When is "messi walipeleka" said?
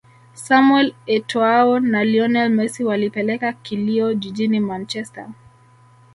2.51-3.53